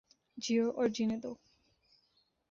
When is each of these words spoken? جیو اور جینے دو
جیو 0.37 0.65
اور 0.77 0.87
جینے 0.87 1.17
دو 1.23 1.31